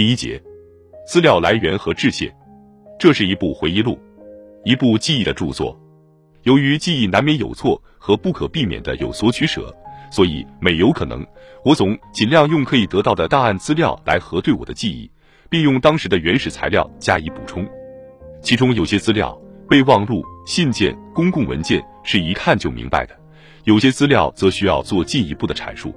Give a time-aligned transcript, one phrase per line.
[0.00, 0.42] 第一节，
[1.06, 2.34] 资料来源和致谢。
[2.98, 3.98] 这是一部回忆录，
[4.64, 5.78] 一部记忆的著作。
[6.44, 9.70] 由于记忆难免有错和不可避免的有所取舍，
[10.10, 11.22] 所以每有可能，
[11.66, 15.10] 我总尽量用可以得到的档案资料来核对我的记忆，
[15.50, 17.68] 并用当时的原始材料加以补充。
[18.40, 19.38] 其中有些资料，
[19.68, 23.14] 备忘录、信件、公共文件是一看就明白的；
[23.64, 25.94] 有些资料则需要做进一步的阐述。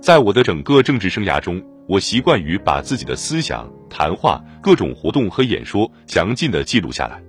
[0.00, 7.20] 在我的整个政治生涯中，我习惯于把自己的思想、谈话、各种活动和演说详尽的记录下来。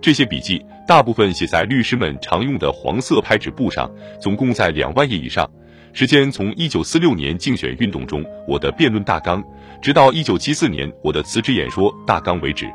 [0.00, 5.48] 这些笔记大部分写在律师们常用的黄色拍纸布上，总共在两万页以上。
[5.92, 9.42] 时间从一九四六年竞选运动中我的辩论大纲，
[9.80, 12.66] 直到一九七四年我的辞职演说大纲为止。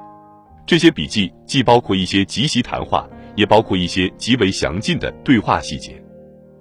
[0.66, 6.02] 这些笔记既包括一些即席谈话，也包括一些极为详尽的对话细节。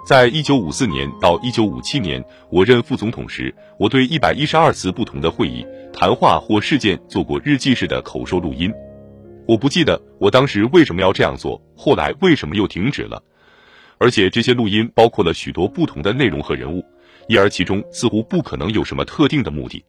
[0.06, 8.72] 在一九五四年到一九五七年，我任副总统时，我对一百一十二次不同的会议、谈话或事件做过日记式的口授录音。
[9.46, 13.22] 我不记得我当时为什么要这样做，后来为什么又停止了。
[13.98, 16.82] 而且这些录音包括了许多不同的内容和人物，
[17.28, 19.84] 因而其中似乎不可能有什么特定的目的。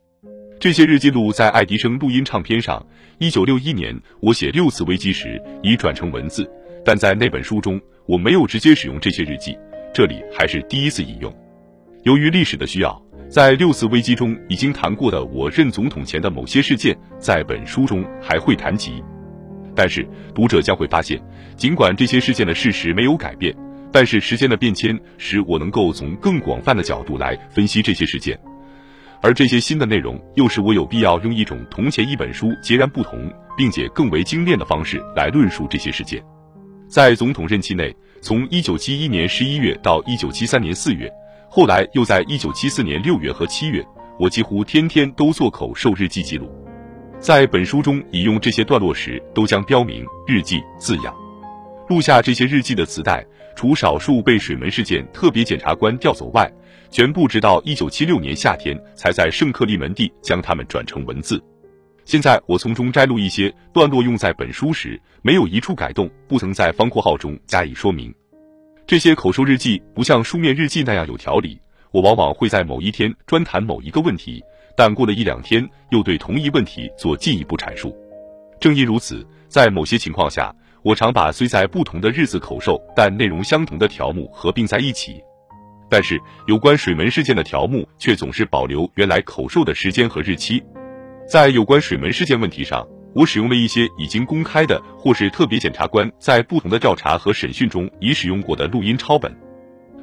[0.60, 2.86] 这些日记录在爱迪生录音唱片上。
[3.20, 6.50] 一九六一年，我写六次危机时已转成文字，
[6.84, 9.58] 但在那本书中我没有直接使用这些日记，
[9.94, 11.34] 这里还是第一次引用。
[12.04, 19.04] 由于历史的需要，在六次危机中已经谈过的我任总统前的某些事件，在本书中还会谈及。
[19.76, 21.22] 但是读者将会发现，
[21.56, 23.56] 尽管这些事件的事实没有改变，
[23.92, 28.40] 但是时间的变迁使我能够从更广泛的角度来分析这些事件。
[29.22, 36.23] 而这些新的内容，又使我有必要用一种同前一本书截然不同，并且更为精炼的方式来论述这些事件。
[36.88, 41.12] 在总统任期内，从一九七一年十一月到一九七三年四月，
[41.50, 43.86] 后来又在一九七四年六月和七月，
[44.20, 46.50] 我几乎天天都做口授日记记录。
[47.20, 51.14] 在本书中引用这些段落时，都将标明“日记”字样。
[51.89, 56.49] 录下这些日记的磁带，除少数被水门事件特别检察官调走外。
[56.92, 61.44] 全部直到一九七六年夏天，才在圣克利门地将它们转成文字。
[62.09, 68.11] 现在我从中摘录一些段落，用在本书时没有一处改动，不曾在方括号中加以说明。
[68.87, 71.61] 这些口述日记不像书面日记那样有条理，
[71.92, 74.42] 我往往会在某一天专谈某一个问题，
[74.75, 77.95] 但过了一两天又对同一问题做进一步阐述。
[78.59, 85.21] 正因如此，在某些情况下，我常把虽在不同的日子口授但内容相同的条目合并在一起。
[85.87, 90.64] 但是，有关水门事件的条目却总是保留原来口授的时间和日期。
[91.30, 99.32] 在有关水门事件问题上，我使用了一些已经公开的，或是特别检察官在不同的调查和审讯中已使用过的录音抄本。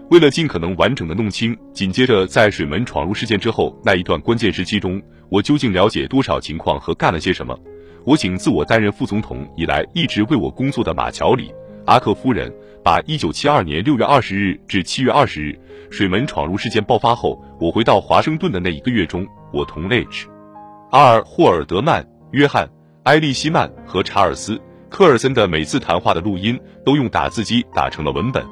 [0.09, 7.59] 为了尽可能完整的弄清紧接着在水门闯入事件之后那一段关键时期中我究竟了解多少情况和干了些什么，
[8.05, 11.53] 我请自我担任副总统以来一直为我工作的马乔里。
[11.87, 12.53] 阿克夫人
[12.85, 15.59] 把一九七二年六月二十日至七月二十日
[15.91, 20.29] 水门闯入事件爆发后，我回到华盛顿的那一个月中，我同 H、
[20.91, 22.69] 阿尔霍尔德曼、约翰、
[23.05, 24.55] 埃利希曼和查尔斯·
[24.89, 28.47] 科尔森的每次谈话的录音都用打字机打成了文本。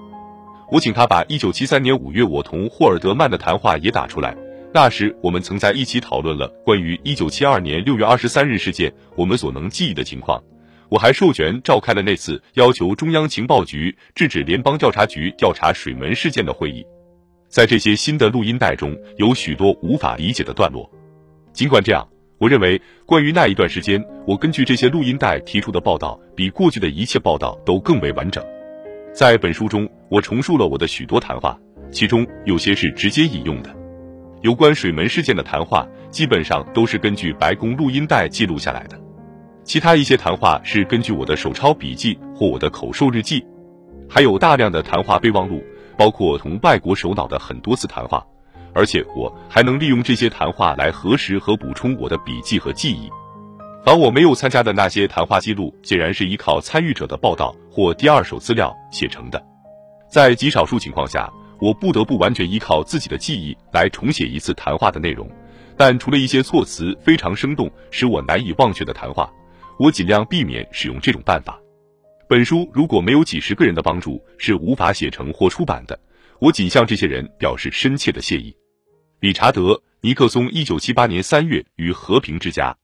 [0.69, 4.37] 我请他把一九七三年五月我同霍尔德曼的谈话也打出来。
[4.73, 10.43] 那时我们曾在一起讨论了关于一九七二年六月二十三日事件我们所能记忆的情况。
[10.89, 16.85] 我还授权召开了那次要求中央情报局制止联邦调查局调查水门事件的会议。
[17.49, 20.91] 在这些新的录音带中有许多无法理解的段落。
[21.53, 22.05] 尽管这样，
[22.45, 28.45] 我认为关于那一段时间，我根据这些录音带提出的报道比过去的一切报道都更为完整。
[29.15, 31.59] 在本书中，我重述了我的许多谈话，
[31.91, 33.75] 其中有些是直接引用的。
[34.43, 39.01] 有关水门事件的谈话基本上都是根据白宫录音带记录下来的。
[39.63, 43.43] 其他一些谈话是根据我的手抄笔记或我的口授日记，
[44.07, 45.65] 还有大量的谈话备忘录，
[45.97, 48.23] 包括同外国首脑的很多次谈话，
[48.75, 53.11] 而且我还能利用这些谈话来核实和补充我的笔记和记忆。
[53.87, 59.43] 而我没有参加的那些谈话记录，显然是依靠参与者的报道或第二手资料写成的。
[60.11, 65.31] 在极少数情况下，我不得不完全依靠自己的记忆来重写一次谈话的内容，
[65.77, 69.31] 但除了一些措辞非常生动、使我难以忘却的谈话。
[69.77, 71.59] 我尽量避免使用这种办法。
[72.29, 75.99] 本书如果没有几十个人的帮助，是无法写成或出版的。
[76.39, 78.55] 我仅向这些人表示深切的谢意。
[79.25, 79.73] 理查德·
[80.03, 82.77] 尼克松，一九七八年三月于和平之家。